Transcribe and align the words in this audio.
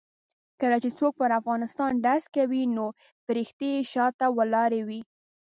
کله 0.61 0.77
چې 0.83 0.89
څوک 0.99 1.13
پر 1.19 1.31
طالبانو 1.33 1.99
ډز 2.05 2.23
کوي 2.35 2.63
نو 2.75 2.85
فرښتې 3.25 3.69
یې 3.75 3.81
شا 3.91 4.05
ته 4.19 4.25
ولاړې 4.37 4.81
وي. 4.87 5.01